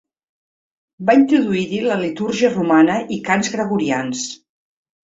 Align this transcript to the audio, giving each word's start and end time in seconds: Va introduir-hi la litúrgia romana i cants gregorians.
Va 1.09 1.15
introduir-hi 1.19 1.83
la 1.89 1.99
litúrgia 2.05 2.51
romana 2.57 2.99
i 3.19 3.23
cants 3.31 3.55
gregorians. 3.59 4.29